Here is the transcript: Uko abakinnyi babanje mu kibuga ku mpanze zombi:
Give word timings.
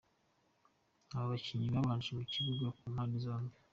Uko 1.03 1.15
abakinnyi 1.23 1.67
babanje 1.75 2.09
mu 2.17 2.23
kibuga 2.31 2.65
ku 2.77 2.83
mpanze 2.93 3.17
zombi: 3.25 3.55